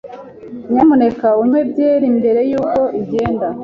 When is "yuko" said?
2.51-2.81